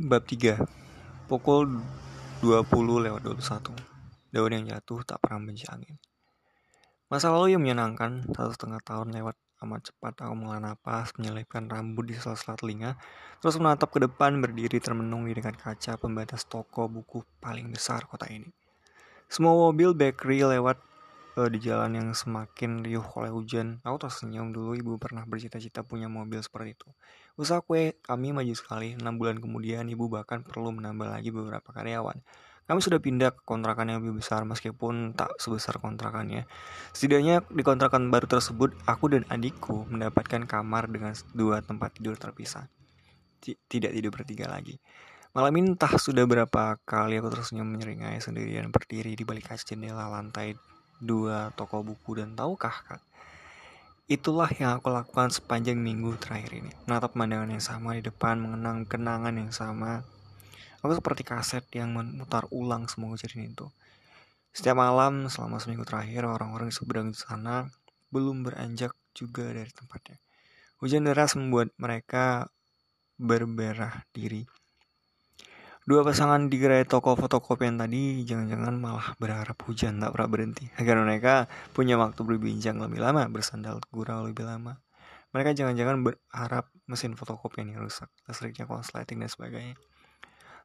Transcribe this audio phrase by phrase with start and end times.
[0.00, 0.56] Bab 3
[1.28, 1.76] Pukul
[2.40, 6.00] 20 lewat 21 Daun yang jatuh tak pernah benci angin
[7.12, 12.08] Masa lalu yang menyenangkan Satu setengah tahun lewat amat cepat Aku mengelola napas, menyelipkan rambut
[12.08, 12.96] di sela-sela telinga
[13.44, 18.24] Terus menatap ke depan berdiri termenung di dekat kaca Pembatas toko buku paling besar kota
[18.32, 18.48] ini
[19.28, 20.80] Semua mobil bakery lewat
[21.36, 23.78] uh, di jalan yang semakin riuh oleh hujan.
[23.86, 26.88] Aku tersenyum dulu ibu pernah bercita-cita punya mobil seperti itu.
[27.40, 28.92] Usaha kue kami maju sekali.
[28.92, 32.20] Enam bulan kemudian ibu bahkan perlu menambah lagi beberapa karyawan.
[32.68, 36.44] Kami sudah pindah ke kontrakan yang lebih besar meskipun tak sebesar kontrakannya.
[36.92, 42.68] Setidaknya di kontrakan baru tersebut, aku dan adikku mendapatkan kamar dengan dua tempat tidur terpisah.
[43.42, 44.76] Tidak tidur bertiga lagi.
[45.32, 50.12] Malam ini entah sudah berapa kali aku tersenyum menyeringai sendirian berdiri di balik kaca jendela
[50.12, 50.54] lantai
[51.00, 52.84] dua toko buku dan tahukah
[54.10, 56.74] Itulah yang aku lakukan sepanjang minggu terakhir ini.
[56.90, 60.02] Menatap pemandangan yang sama di depan, mengenang kenangan yang sama.
[60.82, 63.70] Aku seperti kaset yang memutar ulang semua kejadian itu.
[64.50, 67.70] Setiap malam selama seminggu terakhir, orang-orang di seberang sana
[68.10, 70.18] belum beranjak juga dari tempatnya.
[70.82, 72.50] Hujan deras membuat mereka
[73.14, 74.42] berberah diri
[75.88, 81.00] Dua pasangan di gerai toko fotokopian tadi jangan-jangan malah berharap hujan tak pernah berhenti agar
[81.00, 84.76] mereka punya waktu berbincang lebih lama, bersandal gurau lebih lama.
[85.32, 89.76] Mereka jangan-jangan berharap mesin fotokopian yang rusak, listriknya konsleting dan sebagainya.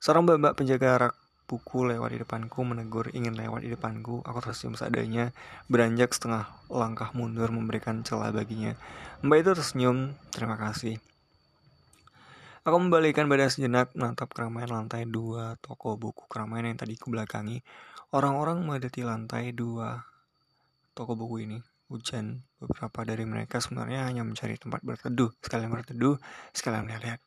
[0.04, 1.14] Seorang mbak penjaga rak
[1.46, 4.20] buku lewat di depanku menegur ingin lewat di depanku.
[4.26, 5.32] Aku tersenyum seadanya,
[5.72, 8.74] beranjak setengah langkah mundur memberikan celah baginya.
[9.24, 9.98] Mbak itu tersenyum,
[10.34, 11.00] terima kasih.
[12.66, 17.62] Aku membalikan badan sejenak menatap keramaian lantai dua toko buku keramaian yang tadi belakangi.
[18.10, 20.02] Orang-orang memadati lantai dua
[20.98, 21.62] toko buku ini.
[21.94, 26.18] Hujan, beberapa dari mereka sebenarnya hanya mencari tempat berteduh, sekalian berteduh,
[26.58, 27.22] sekalian melihat.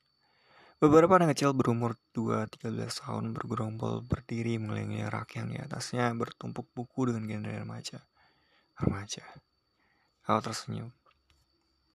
[0.83, 2.75] Beberapa anak kecil berumur 2-13
[3.07, 8.03] tahun bergerombol berdiri mengelilingi rak yang di atasnya bertumpuk buku dengan genre remaja.
[8.83, 9.23] Remaja.
[10.27, 10.91] Aku tersenyum.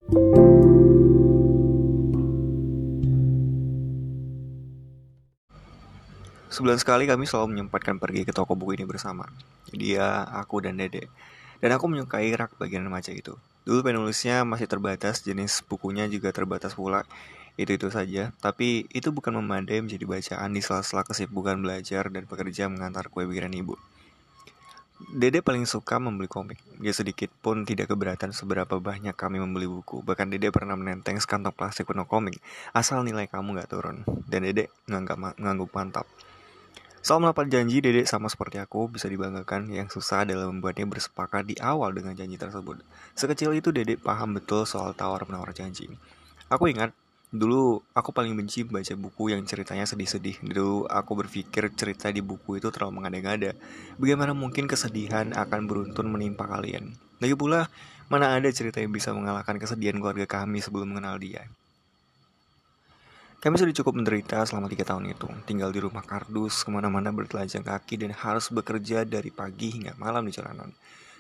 [0.03, 0.43] thank you
[6.53, 9.25] Sebulan sekali kami selalu menyempatkan pergi ke toko buku ini bersama.
[9.74, 11.09] Dia, aku, dan Dede.
[11.58, 13.34] Dan aku menyukai rak bagian remaja itu.
[13.66, 17.09] Dulu penulisnya masih terbatas, jenis bukunya juga terbatas pula.
[17.58, 23.09] Itu-itu saja, tapi itu bukan memadai menjadi bacaan di sela-sela kesibukan belajar dan bekerja mengantar
[23.09, 23.74] kue bikinan ibu.
[25.09, 26.62] Dede paling suka membeli komik.
[26.78, 30.06] Dia sedikit pun tidak keberatan seberapa banyak kami membeli buku.
[30.06, 32.38] Bahkan Dede pernah menenteng sekantong plastik penuh komik.
[32.78, 34.06] Asal nilai kamu gak turun.
[34.30, 36.06] Dan Dede menganggap, menganggap mantap.
[37.03, 41.59] Soal melapat janji, Dedek sama seperti aku bisa dibanggakan yang susah adalah membuatnya bersepakat di
[41.59, 42.80] awal dengan janji tersebut.
[43.12, 45.92] Sekecil itu Dedek paham betul soal tawar-menawar janji.
[46.47, 46.96] Aku ingat,
[47.28, 50.47] dulu aku paling benci membaca buku yang ceritanya sedih-sedih.
[50.47, 53.52] Dulu aku berpikir cerita di buku itu terlalu mengada-ngada.
[54.00, 56.96] Bagaimana mungkin kesedihan akan beruntun menimpa kalian?
[57.19, 57.68] Lagi pula,
[58.08, 61.52] mana ada cerita yang bisa mengalahkan kesedihan keluarga kami sebelum mengenal dia.
[63.44, 67.59] Kami sudah cukup menderita selama tiga tahun itu, tinggal di rumah kardus, ke mana-mana bertelanjang
[67.59, 70.72] kaki dan harus bekerja dari pagi hingga malam di jalanan.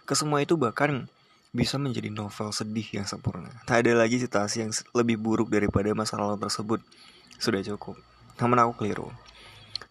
[0.07, 1.11] Kesemua itu bahkan
[1.51, 3.51] bisa menjadi novel sedih yang sempurna.
[3.67, 6.79] Tak ada lagi situasi yang lebih buruk daripada masa lalu tersebut.
[7.43, 7.99] Sudah cukup.
[8.39, 9.11] Namun aku keliru.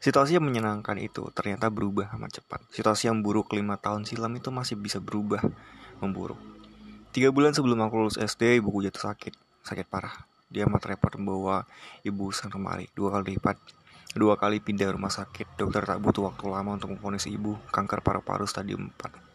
[0.00, 2.64] Situasi yang menyenangkan itu ternyata berubah amat cepat.
[2.72, 5.44] Situasi yang buruk lima tahun silam itu masih bisa berubah
[6.00, 6.40] memburuk.
[7.12, 9.36] Tiga bulan sebelum aku lulus SD, ibuku jatuh sakit.
[9.68, 10.31] Sakit parah.
[10.52, 11.64] Dia amat repot membawa
[12.04, 13.56] ibu sang kemari dua kali lipat.
[14.12, 15.56] Dua kali pindah rumah sakit.
[15.56, 19.32] Dokter tak butuh waktu lama untuk memvonis ibu kanker paru-paru stadium 4.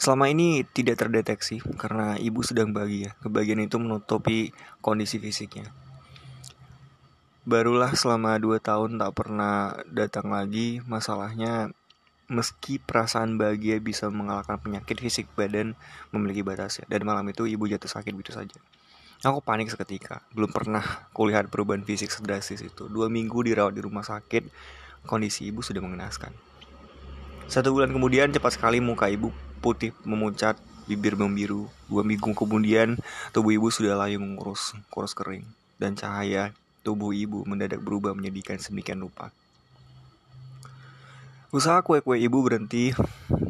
[0.00, 3.12] Selama ini tidak terdeteksi karena ibu sedang bahagia.
[3.20, 5.68] Kebahagiaan itu menutupi kondisi fisiknya.
[7.44, 11.74] Barulah selama dua tahun tak pernah datang lagi masalahnya
[12.28, 15.72] meski perasaan bahagia bisa mengalahkan penyakit fisik badan
[16.12, 18.56] memiliki batasnya dan malam itu ibu jatuh sakit begitu saja.
[19.18, 20.22] Aku panik seketika.
[20.30, 22.86] Belum pernah kulihat perubahan fisik sedrastis itu.
[22.86, 24.46] Dua minggu dirawat di rumah sakit,
[25.10, 26.30] kondisi ibu sudah mengenaskan.
[27.50, 30.54] Satu bulan kemudian cepat sekali muka ibu putih memucat,
[30.86, 31.66] bibir membiru.
[31.90, 32.94] Dua minggu kemudian
[33.34, 35.42] tubuh ibu sudah layu mengurus, kurus kering.
[35.82, 36.54] Dan cahaya
[36.86, 39.34] tubuh ibu mendadak berubah menyedihkan semikian rupa.
[41.48, 42.92] Usaha kue-kue ibu berhenti.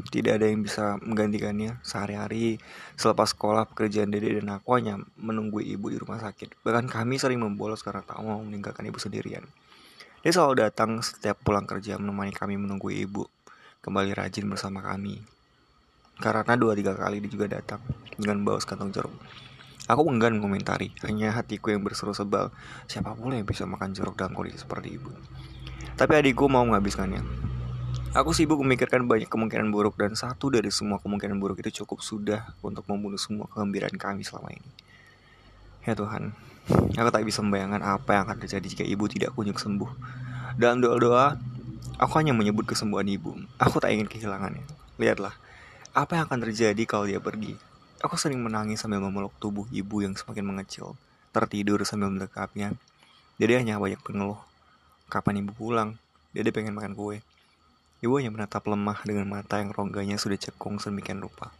[0.06, 1.82] Tidak ada yang bisa menggantikannya.
[1.82, 2.62] Sehari-hari
[2.94, 6.62] selepas sekolah pekerjaan dede dan aku hanya menunggu ibu di rumah sakit.
[6.62, 9.42] Bahkan kami sering membolos karena tak mau meninggalkan ibu sendirian.
[10.22, 13.26] Dia selalu datang setiap pulang kerja menemani kami menunggu ibu.
[13.82, 15.18] Kembali rajin bersama kami.
[16.22, 17.82] Karena dua tiga kali dia juga datang
[18.14, 19.14] dengan bawa sekantong jeruk.
[19.90, 22.54] Aku enggan mengomentari, hanya hatiku yang berseru sebal.
[22.86, 25.10] Siapa pula yang bisa makan jeruk dalam kondisi seperti ibu?
[25.98, 27.47] Tapi adikku mau menghabiskannya.
[28.16, 32.40] Aku sibuk memikirkan banyak kemungkinan buruk dan satu dari semua kemungkinan buruk itu cukup sudah
[32.64, 34.70] untuk membunuh semua kegembiraan kami selama ini.
[35.84, 36.32] Ya Tuhan,
[36.96, 39.93] aku tak bisa membayangkan apa yang akan terjadi jika ibu tidak kunjung sembuh.
[40.56, 41.37] Dalam doa-doa,
[42.00, 43.37] aku hanya menyebut kesembuhan ibu.
[43.60, 44.64] Aku tak ingin kehilangannya.
[44.96, 45.37] Lihatlah,
[45.93, 47.61] apa yang akan terjadi kalau dia pergi?
[48.00, 50.96] Aku sering menangis sambil memeluk tubuh ibu yang semakin mengecil,
[51.37, 52.72] tertidur sambil mendekapnya.
[53.37, 54.40] Dede hanya banyak pengeluh.
[55.12, 56.00] Kapan ibu pulang?
[56.32, 57.20] Dede pengen makan kue.
[57.98, 61.50] Ibu hanya menatap lemah dengan mata yang rongganya sudah cekung sedemikian rupa.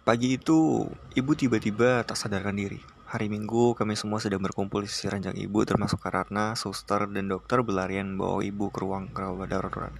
[0.00, 2.80] Pagi itu, ibu tiba-tiba tak sadarkan diri.
[3.04, 7.60] Hari Minggu, kami semua sedang berkumpul di sisi ranjang ibu, termasuk Karatna, suster, dan dokter
[7.60, 9.92] berlarian bawa ibu ke ruang rawat darurat.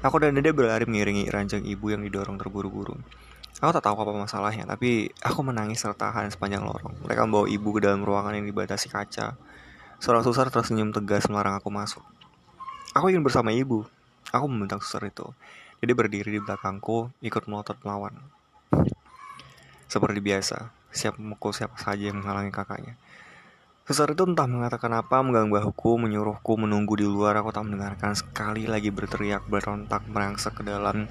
[0.00, 2.96] Aku dan Dede berlari mengiringi ranjang ibu yang didorong terburu-buru.
[3.64, 6.92] Aku tak tahu apa masalahnya, tapi aku menangis tertahan sepanjang lorong.
[7.08, 9.40] Mereka membawa ibu ke dalam ruangan yang dibatasi kaca.
[10.04, 12.04] Seorang suster tersenyum tegas melarang aku masuk.
[12.92, 13.88] Aku ingin bersama ibu.
[14.36, 15.24] Aku membentak suster itu.
[15.80, 18.12] Dede berdiri di belakangku, ikut melotot melawan.
[19.88, 23.00] Seperti biasa, siap memukul siapa saja yang menghalangi kakaknya.
[23.84, 27.36] Suster itu entah mengatakan apa, mengganggu bahuku, menyuruhku menunggu di luar.
[27.36, 31.04] Aku tak mendengarkan sekali lagi berteriak, berontak, merangsek ke dalam.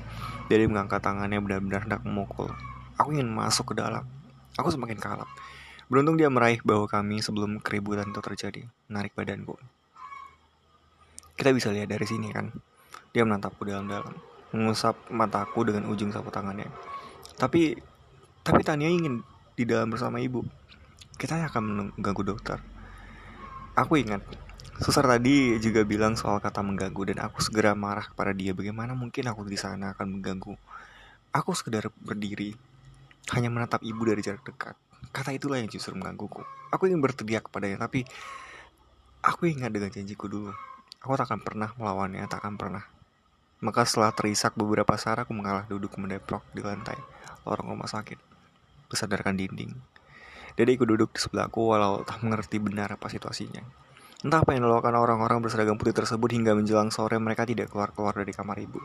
[0.50, 2.50] Jadi mengangkat tangannya benar-benar hendak memukul.
[2.98, 4.02] Aku ingin masuk ke dalam.
[4.58, 5.30] Aku semakin kalap.
[5.86, 9.54] Beruntung dia meraih bahu kami sebelum keributan itu terjadi, menarik badanku.
[11.38, 12.50] Kita bisa lihat dari sini kan.
[13.14, 14.18] Dia menatapku dalam-dalam,
[14.50, 16.66] mengusap mataku dengan ujung sapu tangannya.
[17.38, 17.78] Tapi,
[18.42, 19.22] tapi Tania ingin
[19.54, 20.42] di dalam bersama ibu.
[21.24, 22.60] Kita akan mengganggu dokter.
[23.80, 24.20] Aku ingat,
[24.84, 28.52] suster tadi juga bilang soal kata mengganggu dan aku segera marah kepada dia.
[28.52, 30.52] Bagaimana mungkin aku di sana akan mengganggu?
[31.32, 32.52] Aku sekedar berdiri,
[33.32, 34.76] hanya menatap ibu dari jarak dekat.
[35.16, 36.44] Kata itulah yang justru menggangguku.
[36.76, 38.04] Aku ingin berteriak kepadanya, tapi
[39.24, 40.52] aku ingat dengan janjiku dulu.
[41.00, 42.84] Aku tak akan pernah melawannya, tak akan pernah.
[43.64, 47.00] Maka setelah terisak beberapa saat, aku mengalah duduk mendeplok di lantai
[47.48, 48.20] lorong rumah sakit
[48.92, 49.93] bersadarkan dinding.
[50.54, 53.62] Dede ikut duduk di sebelahku walau tak mengerti benar apa situasinya.
[54.24, 58.32] Entah apa yang dilakukan orang-orang berseragam putih tersebut hingga menjelang sore mereka tidak keluar-keluar dari
[58.32, 58.80] kamar ibu.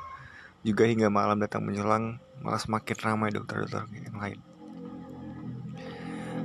[0.66, 4.40] Juga hingga malam datang menjelang malah semakin ramai dokter-dokter yang lain.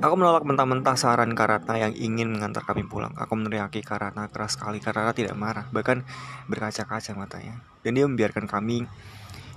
[0.03, 3.15] Aku menolak mentah-mentah saran Karatna yang ingin mengantar kami pulang.
[3.15, 4.83] Aku meneriaki Karatna keras sekali.
[4.83, 6.03] Karatna tidak marah, bahkan
[6.51, 7.63] berkaca-kaca matanya.
[7.87, 8.83] Dan dia membiarkan kami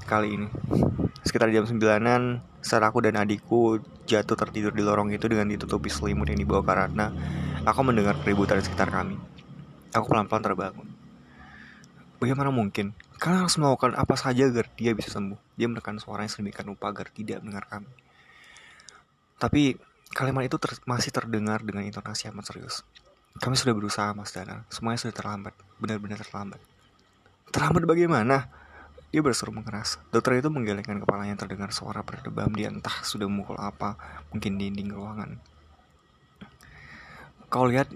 [0.07, 0.49] kali ini.
[1.27, 6.31] Sekitar jam sembilanan, saat aku dan adikku jatuh tertidur di lorong itu dengan ditutupi selimut
[6.31, 7.11] yang dibawa Karatna,
[7.67, 9.19] aku mendengar keributan di sekitar kami.
[9.91, 10.87] Aku pelan-pelan terbangun.
[12.23, 12.95] Bagaimana mungkin?
[13.19, 15.59] Kalian harus melakukan apa saja agar dia bisa sembuh.
[15.59, 17.91] Dia menekan suaranya sedemikian rupa agar tidak mendengar kami.
[19.37, 19.75] Tapi
[20.15, 22.87] kalimat itu ter masih terdengar dengan intonasi amat serius.
[23.37, 24.65] Kami sudah berusaha, Mas Dana.
[24.73, 25.53] Semuanya sudah terlambat.
[25.77, 26.61] Benar-benar terlambat.
[27.53, 28.49] Terlambat bagaimana?
[29.15, 30.03] Dia berseru mengeras.
[30.11, 33.95] Dokter itu menggelengkan kepalanya terdengar suara berdebam dia entah sudah memukul apa,
[34.35, 35.39] mungkin dinding ruangan.
[37.47, 37.87] Kau lihat,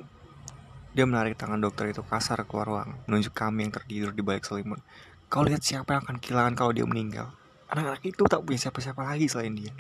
[0.95, 4.79] dia menarik tangan dokter itu kasar keluar ruang, menunjuk kami yang tertidur di balik selimut.
[5.27, 7.31] Kau lihat siapa yang akan kehilangan kalau dia meninggal.
[7.71, 9.71] Anak-anak itu tak punya siapa-siapa lagi selain dia.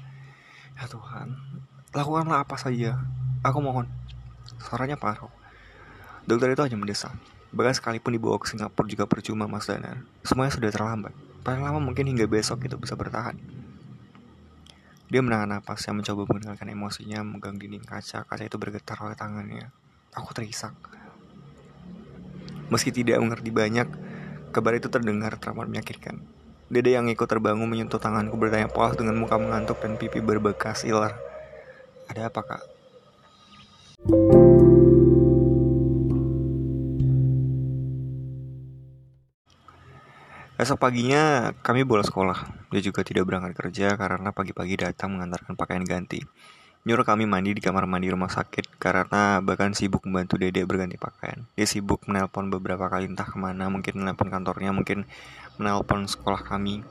[0.78, 1.34] Ya Tuhan,
[1.94, 2.98] lakukanlah apa saja.
[3.42, 3.86] Aku mohon.
[4.62, 5.30] Suaranya paruh.
[6.26, 7.14] Dokter itu hanya mendesak.
[7.50, 10.06] Bahkan sekalipun dibawa ke Singapura juga percuma Mas Danar.
[10.22, 11.10] Semuanya sudah terlambat.
[11.42, 13.34] Paling lama mungkin hingga besok itu bisa bertahan.
[15.10, 18.22] Dia menahan napas yang mencoba mengendalikan emosinya memegang dinding kaca.
[18.22, 19.74] Kaca itu bergetar oleh tangannya.
[20.14, 20.78] Aku terisak.
[22.70, 23.90] Meski tidak mengerti banyak,
[24.54, 26.22] kabar itu terdengar teramat menyakitkan.
[26.70, 31.18] Dede yang ikut terbangun menyentuh tanganku bertanya polos dengan muka mengantuk dan pipi berbekas iler.
[32.06, 32.62] Ada apa kak?
[40.60, 42.68] Esok paginya kami bolos sekolah.
[42.68, 46.20] Dia juga tidak berangkat kerja karena pagi-pagi datang mengantarkan pakaian ganti.
[46.84, 51.48] Nyuruh kami mandi di kamar mandi rumah sakit karena bahkan sibuk membantu Dede berganti pakaian.
[51.56, 55.08] Dia sibuk menelpon beberapa kali entah ke mana, mungkin menelpon kantornya, mungkin
[55.56, 56.84] menelpon sekolah kami.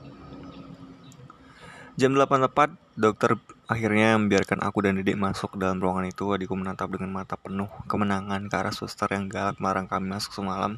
[1.94, 3.38] Jam 8 tepat, dokter
[3.70, 6.26] akhirnya membiarkan aku dan Dede masuk dalam ruangan itu.
[6.26, 10.74] Adikku menatap dengan mata penuh kemenangan ke arah suster yang galak melarang kami masuk semalam.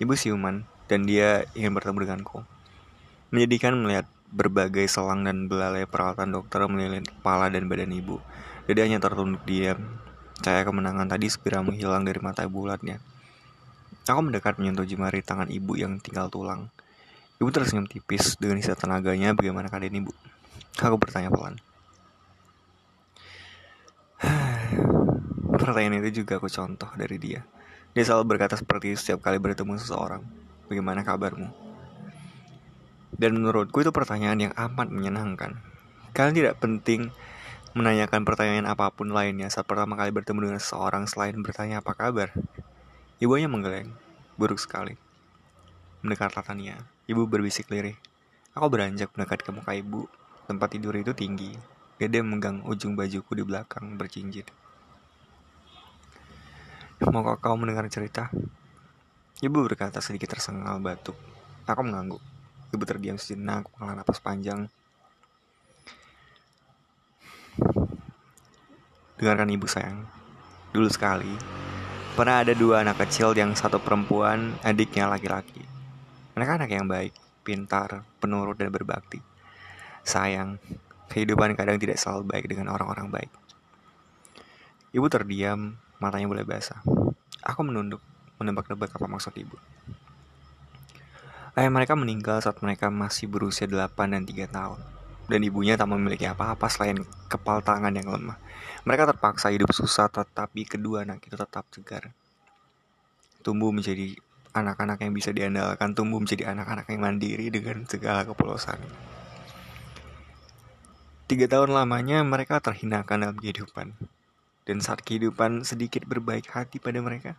[0.00, 2.44] Ibu siuman, dan dia ingin bertemu denganku.
[3.32, 8.18] Menyedihkan melihat berbagai selang dan belalai peralatan dokter melilit kepala dan badan ibu.
[8.66, 9.78] Jadi hanya tertunduk diam.
[10.42, 12.98] Cahaya kemenangan tadi segera menghilang dari mata bulatnya.
[14.04, 16.68] Aku mendekat menyentuh jemari tangan ibu yang tinggal tulang.
[17.40, 19.32] Ibu tersenyum tipis dengan sisa tenaganya.
[19.32, 20.12] Bagaimana kalian ibu?
[20.82, 21.56] Aku bertanya pelan.
[25.62, 27.46] Pertanyaan itu juga aku contoh dari dia.
[27.94, 30.43] Dia selalu berkata seperti itu setiap kali bertemu seseorang.
[30.68, 31.48] Bagaimana kabarmu?
[33.14, 35.60] Dan menurutku itu pertanyaan yang amat menyenangkan.
[36.14, 37.14] Kalian tidak penting
[37.74, 42.30] menanyakan pertanyaan apa pun lainnya saat pertama kali bertemu dengan seseorang selain bertanya apa kabar.
[43.18, 43.90] Ibunya menggeleng,
[44.38, 44.94] buruk sekali.
[46.02, 47.98] Mendekat tatanya, ibu berbisik lirih.
[48.54, 50.06] Aku beranjak mendekat ke muka ibu.
[50.46, 51.58] Tempat tidur itu tinggi.
[51.98, 54.46] Dede memegang ujung bajuku di belakang bercincin.
[57.02, 58.30] Maukah kau mendengar cerita?
[59.42, 61.18] Ibu berkata sedikit tersengal batuk.
[61.66, 62.22] Aku mengangguk.
[62.70, 64.70] Ibu terdiam sejenak, menghela napas panjang.
[69.18, 70.06] Dengarkan ibu sayang.
[70.70, 71.34] Dulu sekali,
[72.14, 75.66] pernah ada dua anak kecil yang satu perempuan, adiknya laki-laki.
[76.38, 79.18] Mereka anak yang baik, pintar, penurut, dan berbakti.
[80.06, 80.62] Sayang,
[81.10, 83.32] kehidupan kadang tidak selalu baik dengan orang-orang baik.
[84.94, 86.82] Ibu terdiam, matanya mulai basah.
[87.42, 88.02] Aku menunduk,
[88.38, 89.56] menebak-nebak apa maksud ibu.
[91.54, 94.80] Ayah mereka meninggal saat mereka masih berusia 8 dan 3 tahun.
[95.30, 97.00] Dan ibunya tak memiliki apa-apa selain
[97.30, 98.36] kepal tangan yang lemah.
[98.84, 102.12] Mereka terpaksa hidup susah tetapi kedua anak itu tetap segar.
[103.40, 104.18] Tumbuh menjadi
[104.54, 108.76] anak-anak yang bisa diandalkan, tumbuh menjadi anak-anak yang mandiri dengan segala kepolosan.
[111.24, 113.96] Tiga tahun lamanya mereka terhinakan dalam kehidupan.
[114.64, 117.36] Dan saat kehidupan sedikit berbaik hati pada mereka,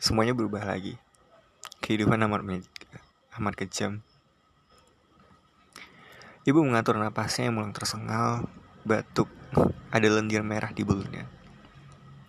[0.00, 0.96] semuanya berubah lagi.
[1.84, 2.40] Kehidupan amat
[3.36, 4.00] amat kejam.
[6.48, 8.48] Ibu mengatur napasnya yang mulai tersengal,
[8.80, 9.28] batuk,
[9.92, 11.28] ada lendir merah di bulunya.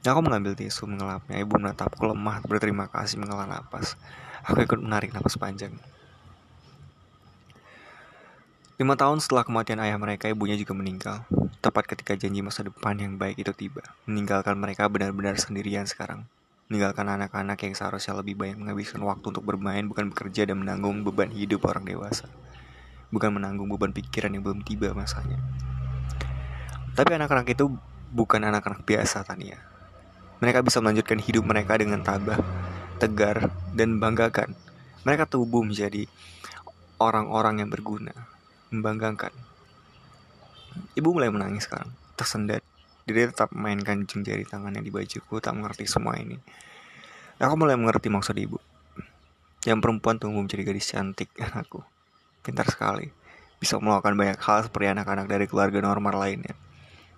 [0.04, 1.40] Aku mengambil tisu mengelapnya.
[1.40, 3.96] Ibu menatapku lemah, berterima kasih menghela napas.
[4.44, 5.72] Aku ikut menarik napas panjang.
[8.82, 11.24] Lima tahun setelah kematian ayah mereka, ibunya juga meninggal.
[11.62, 16.26] Tepat ketika janji masa depan yang baik itu tiba, meninggalkan mereka benar-benar sendirian sekarang.
[16.72, 21.28] Meninggalkan anak-anak yang seharusnya lebih banyak menghabiskan waktu untuk bermain, bukan bekerja dan menanggung beban
[21.28, 22.32] hidup orang dewasa.
[23.12, 25.36] Bukan menanggung beban pikiran yang belum tiba masanya.
[26.96, 27.76] Tapi anak-anak itu
[28.16, 29.60] bukan anak-anak biasa, Tania.
[30.40, 32.40] Mereka bisa melanjutkan hidup mereka dengan tabah,
[33.04, 34.56] tegar, dan banggakan.
[35.04, 36.08] Mereka tumbuh menjadi
[37.04, 38.16] orang-orang yang berguna,
[38.72, 39.36] membanggakan.
[40.96, 42.64] Ibu mulai menangis sekarang, tersendat.
[43.10, 46.38] Dia tetap memainkan ujung jari tangannya di bajuku, tak mengerti semua ini.
[47.42, 48.62] Aku mulai mengerti maksud ibu.
[49.66, 51.82] Yang perempuan tumbuh menjadi gadis cantik, anakku.
[52.46, 53.10] Pintar sekali.
[53.58, 56.54] Bisa melakukan banyak hal seperti anak-anak dari keluarga normal lainnya.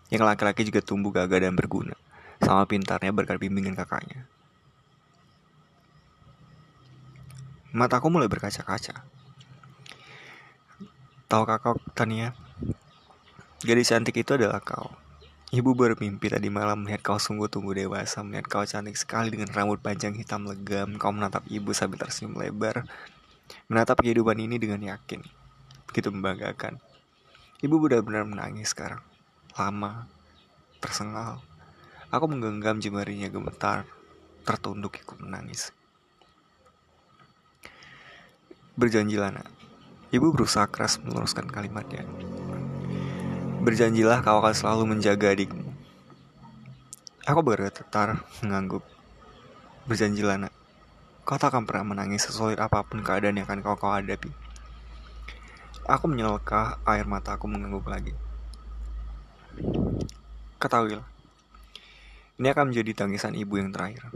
[0.07, 1.95] Yang laki-laki juga tumbuh gagah dan berguna.
[2.43, 4.27] Sama pintarnya berkat bimbingan kakaknya.
[7.73, 9.01] Mataku mulai berkaca-kaca.
[11.25, 12.37] Tahu kakak Tania?
[13.65, 15.02] Gadis cantik itu adalah kau.
[15.53, 20.17] Ibu bermimpi tadi malam melihat kau sungguh-tunggu dewasa, melihat kau cantik sekali dengan rambut panjang
[20.17, 20.97] hitam legam.
[20.97, 22.89] Kau menatap ibu sambil tersenyum lebar,
[23.69, 25.21] menatap kehidupan ini dengan yakin.
[25.85, 26.81] Begitu membanggakan.
[27.61, 29.05] Ibu benar-benar menangis sekarang.
[29.53, 30.09] Lama,
[30.81, 31.37] tersengal.
[32.09, 33.85] Aku menggenggam jemarinya gemetar,
[34.49, 35.69] tertunduk ikut menangis.
[38.73, 39.53] Berjanjilah nak.
[40.09, 42.09] Ibu berusaha keras meluruskan kalimatnya.
[43.63, 45.63] Berjanjilah kau akan selalu menjaga adikmu.
[47.23, 48.83] Aku bergetar mengangguk.
[49.87, 50.53] Berjanjilah nak,
[51.23, 54.27] kau tak akan pernah menangis sesulit apa pun keadaan yang akan kau kau hadapi.
[55.87, 58.11] Aku menyelekah air mataku mengangguk lagi.
[60.59, 61.07] Ketahuilah,
[62.43, 64.11] ini akan menjadi tangisan ibu yang terakhir.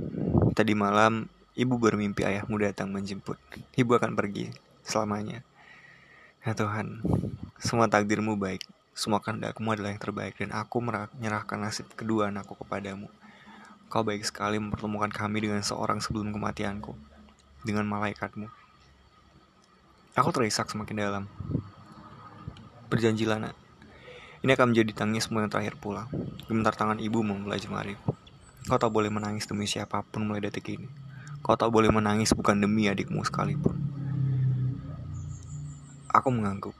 [0.59, 3.39] Tadi malam, ibu bermimpi ayahmu datang menjemput.
[3.79, 4.51] Ibu akan pergi
[4.83, 5.39] selamanya.
[6.43, 6.99] Ya Tuhan,
[7.63, 8.75] semua takdirmu baik.
[8.97, 13.05] Semua kehendakmu adalah yang terbaik dan aku menyerahkan nasib kedua anakku kepadamu.
[13.93, 16.97] Kau baik sekali mempertemukan kami dengan seorang sebelum kematianku,
[17.61, 18.49] dengan malaikatmu.
[20.17, 21.23] Aku terisak semakin dalam.
[22.89, 23.55] Berjanjilah nak,
[24.41, 26.09] ini akan menjadi tangismu yang terakhir pula.
[26.49, 28.17] Gemetar tangan ibu memulai jemariku.
[28.65, 30.89] Kau tak boleh menangis demi siapa pun mulai detik ini.
[31.45, 33.77] Kau tak boleh menangis bukan demi adikmu sekalipun.
[36.09, 36.73] Aku mengangguk.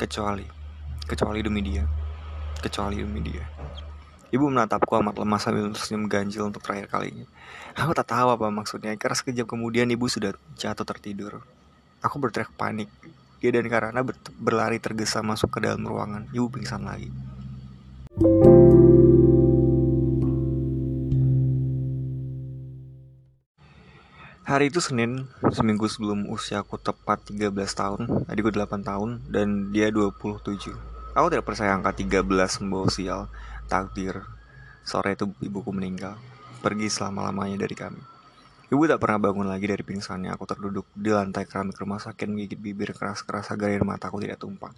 [0.00, 0.63] Kecuali
[1.06, 1.84] kecuali demi dia
[2.60, 3.44] kecuali demi dia
[4.34, 7.22] Ibu menatapku amat lemah sambil tersenyum ganjil untuk terakhir kalinya.
[7.78, 11.38] Aku tak tahu apa maksudnya, karena sekejap kemudian ibu sudah jatuh tertidur.
[12.02, 12.90] Aku berteriak panik.
[13.38, 14.02] Dia dan Karana
[14.34, 16.26] berlari tergesa masuk ke dalam ruangan.
[16.34, 17.14] Ibu pingsan lagi.
[24.42, 29.94] Hari itu Senin, seminggu sebelum usia aku tepat 13 tahun, adikku 8 tahun, dan dia
[29.94, 30.93] 27.
[31.14, 32.26] Aku tidak percaya angka 13
[32.66, 33.30] membawa sial,
[33.70, 34.26] takdir.
[34.82, 36.18] Sore itu ibuku meninggal,
[36.58, 38.02] pergi selama-lamanya dari kami.
[38.74, 40.34] Ibu tak pernah bangun lagi dari pingsannya.
[40.34, 44.74] Aku terduduk di lantai keramik rumah sakit menggigit bibir keras-keras agar air mataku tidak tumpah.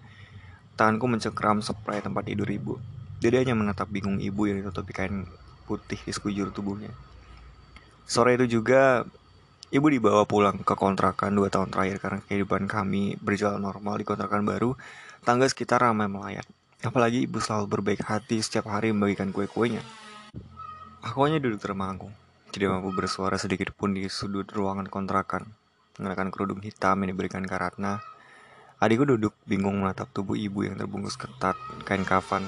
[0.76, 2.76] Tanganku mencengkram spray tempat tidur ibu.
[3.24, 5.24] Jadi hanya menatap bingung ibu yang ditutupi kain
[5.64, 6.92] putih di sekujur tubuhnya.
[8.04, 9.08] Sore itu juga
[9.66, 14.46] Ibu dibawa pulang ke kontrakan dua tahun terakhir karena kehidupan kami berjalan normal di kontrakan
[14.46, 14.78] baru.
[15.26, 16.46] Tangga sekitar ramai melayat.
[16.86, 19.82] Apalagi ibu selalu berbaik hati setiap hari membagikan kue-kuenya.
[21.02, 22.14] Aku hanya duduk termangu,
[22.54, 25.50] tidak mampu bersuara sedikit pun di sudut ruangan kontrakan.
[25.98, 28.06] Mengenakan kerudung hitam yang diberikan Karatna.
[28.78, 32.46] Adikku duduk bingung menatap tubuh ibu yang terbungkus ketat kain kafan.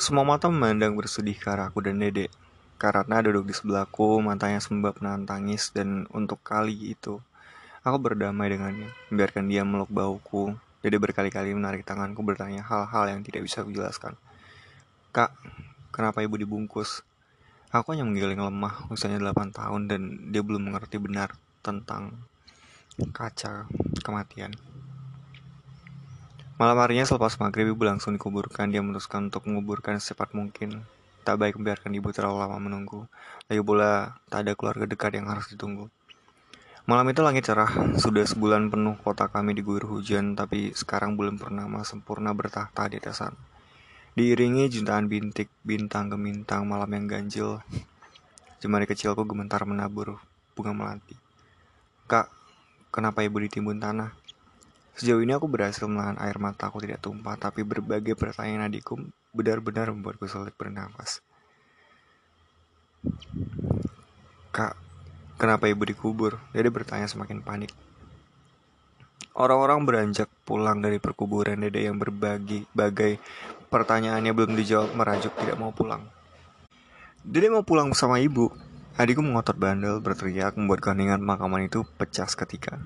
[0.00, 2.32] Semua mata memandang bersedih ke arahku dan dedek.
[2.80, 7.20] Karena duduk di sebelahku, matanya sembab menahan tangis dan untuk kali itu
[7.84, 10.56] aku berdamai dengannya, membiarkan dia meluk bauku.
[10.80, 14.16] Jadi berkali-kali menarik tanganku bertanya hal-hal yang tidak bisa kujelaskan.
[15.12, 15.36] Kak,
[15.92, 17.04] kenapa ibu dibungkus?
[17.70, 20.00] Aku hanya menggiling lemah, usianya 8 tahun dan
[20.32, 22.18] dia belum mengerti benar tentang
[23.12, 23.68] kaca
[24.02, 24.56] kematian.
[26.60, 30.84] Malam harinya selepas maghrib ibu langsung dikuburkan, dia memutuskan untuk menguburkan secepat mungkin.
[31.24, 33.08] Tak baik membiarkan ibu terlalu lama menunggu.
[33.48, 35.88] Lagi pula, tak ada keluarga dekat yang harus ditunggu.
[36.90, 41.86] Malam itu langit cerah, sudah sebulan penuh kota kami diguyur hujan, tapi sekarang belum purnama
[41.86, 43.38] sempurna bertahta di atas sana.
[44.18, 47.62] Diiringi jutaan bintik, bintang gemintang malam yang ganjil,
[48.58, 50.18] jemari kecilku gemetar menabur
[50.58, 51.14] bunga melati.
[52.10, 52.26] Kak,
[52.90, 54.10] kenapa ibu ditimbun tanah?
[54.98, 58.98] Sejauh ini aku berhasil menahan air mataku tidak tumpah, tapi berbagai pertanyaan adikku
[59.30, 61.22] benar-benar membuatku sulit bernapas.
[64.50, 64.89] Kak,
[65.40, 66.36] kenapa ibu dikubur?
[66.52, 67.72] Dede bertanya semakin panik.
[69.32, 73.16] Orang-orang beranjak pulang dari perkuburan Dede yang berbagi bagai
[73.72, 76.04] pertanyaannya belum dijawab merajuk tidak mau pulang.
[77.24, 78.52] Dede mau pulang bersama ibu.
[79.00, 82.76] Adikku mengotot bandel berteriak membuat keheningan makaman itu pecah seketika.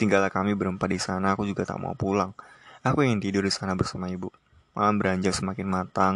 [0.00, 2.32] Tinggallah kami berempat di sana, aku juga tak mau pulang.
[2.80, 4.32] Aku ingin tidur di sana bersama ibu.
[4.72, 6.14] Malam beranjak semakin matang,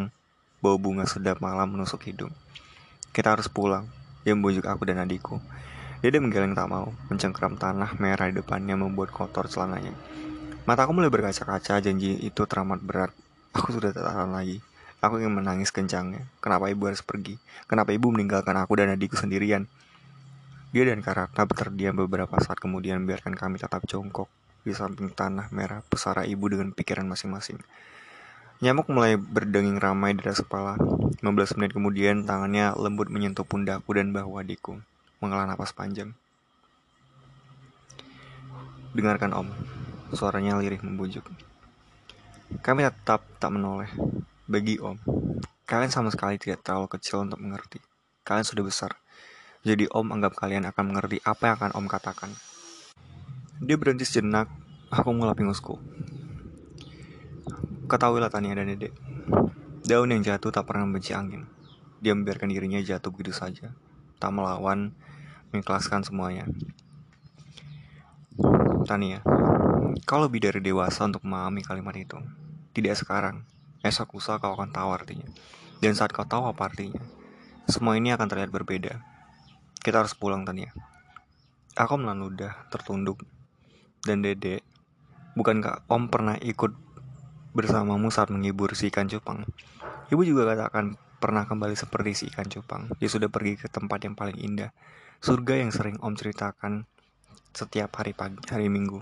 [0.65, 2.33] bau bunga sedap malam menusuk hidung.
[3.13, 3.85] Kita harus pulang,
[4.27, 5.39] dia membujuk aku dan adikku.
[6.03, 9.95] Dia menggeleng tak mau, mencengkram tanah merah di depannya membuat kotor celananya.
[10.67, 13.15] Mataku mulai berkaca-kaca, janji itu teramat berat.
[13.55, 14.59] Aku sudah tak tahan lagi.
[14.99, 16.27] Aku ingin menangis kencangnya.
[16.43, 17.39] Kenapa ibu harus pergi?
[17.71, 19.71] Kenapa ibu meninggalkan aku dan adikku sendirian?
[20.75, 24.27] Dia dan Karatna terdiam beberapa saat kemudian membiarkan kami tetap jongkok
[24.67, 27.63] di samping tanah merah pesara ibu dengan pikiran masing-masing.
[28.57, 30.81] Nyamuk mulai berdenging ramai di atas kepala.
[31.21, 34.81] 15 menit kemudian, tangannya lembut menyentuh pundakku dan bahu adikku.
[35.21, 36.17] Menghela napas panjang.
[38.97, 39.53] Dengarkan om,
[40.17, 41.29] suaranya lirih membujuk.
[42.65, 43.93] Kami tetap tak menoleh.
[44.49, 44.97] Bagi om,
[45.69, 47.77] kalian sama sekali tidak terlalu kecil untuk mengerti.
[48.25, 48.97] Kalian sudah besar.
[49.69, 52.33] Jadi om anggap kalian akan mengerti apa yang akan om katakan.
[53.61, 54.49] Dia berhenti sejenak,
[54.89, 55.77] aku mengelap ingusku.
[57.87, 58.91] Ketahuilah Tania dan Dedek,
[59.87, 61.47] daun yang jatuh tak pernah membenci angin.
[62.03, 63.79] Dia membiarkan dirinya jatuh begitu saja,
[64.19, 64.91] tak melawan,
[65.55, 66.51] mengikhlaskan semuanya.
[68.91, 69.23] Tania,
[70.03, 72.19] kau lebih dari dewasa untuk memahami kalimat itu.
[72.75, 73.47] Tidak sekarang,
[73.87, 75.31] esok lusa kau akan tahu artinya.
[75.79, 76.99] Dan saat kau tahu apa artinya,
[77.71, 78.99] semua ini akan terlihat berbeda.
[79.79, 80.75] Kita harus pulang, Tania.
[81.79, 83.23] Aku melan ludah, tertunduk.
[84.03, 84.67] Dan Dede,
[85.39, 86.86] bukankah Om pernah ikut
[87.57, 89.49] bersamamu saat menghibur si ikan cupang.
[90.13, 92.93] Ibu juga katakan pernah kembali seperti si ikan cupang.
[93.01, 94.77] Dia sudah pergi ke tempat yang paling indah,
[95.25, 96.85] surga yang sering Om ceritakan
[97.57, 99.01] setiap hari pagi, hari Minggu.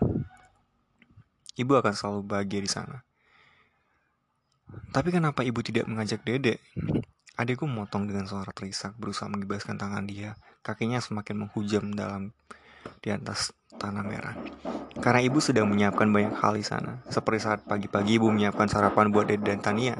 [1.58, 3.02] Ibu akan selalu bahagia di sana.
[4.94, 6.62] Tapi kenapa ibu tidak mengajak Dede?
[7.34, 10.38] Adikku memotong dengan suara terisak, berusaha mengibaskan tangan dia.
[10.62, 12.30] Kakinya semakin menghujam dalam
[13.02, 14.36] di atas tanah merah.
[15.02, 19.26] Karena ibu sedang menyiapkan banyak hal di sana, seperti saat pagi-pagi ibu menyiapkan sarapan buat
[19.26, 19.98] Dede dan Tania.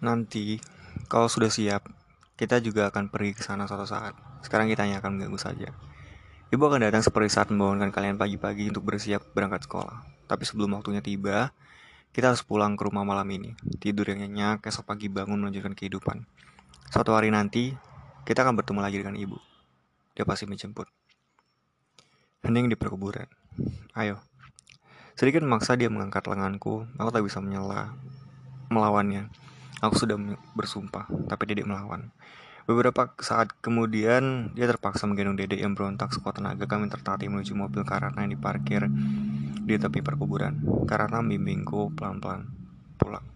[0.00, 0.58] Nanti,
[1.06, 1.86] kalau sudah siap,
[2.36, 4.16] kita juga akan pergi ke sana suatu saat.
[4.44, 5.68] Sekarang kita hanya akan mengganggu saja.
[6.46, 10.04] Ibu akan datang seperti saat membangunkan kalian pagi-pagi untuk bersiap berangkat sekolah.
[10.30, 11.50] Tapi sebelum waktunya tiba,
[12.16, 13.52] kita harus pulang ke rumah malam ini.
[13.76, 16.24] Tidur yang nyenyak, esok pagi bangun melanjutkan kehidupan.
[16.88, 17.76] Suatu hari nanti,
[18.24, 19.36] kita akan bertemu lagi dengan ibu.
[20.16, 20.95] Dia pasti menjemput.
[22.46, 23.26] Hening di perkuburan.
[23.98, 24.22] Ayo.
[25.18, 26.86] Sedikit memaksa dia mengangkat lenganku.
[26.94, 27.98] Aku tak bisa menyela
[28.70, 29.26] melawannya.
[29.82, 30.14] Aku sudah
[30.54, 32.14] bersumpah, tapi tidak melawan.
[32.70, 37.82] Beberapa saat kemudian, dia terpaksa menggendong dedek yang berontak sekuat tenaga kami tertatih menuju mobil
[37.82, 38.86] karena yang diparkir
[39.66, 40.86] di tepi perkuburan.
[40.86, 42.46] Karena membimbingku pelan-pelan
[42.94, 43.26] pulang.